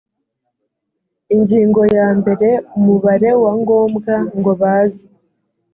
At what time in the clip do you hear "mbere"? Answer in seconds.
2.19-2.49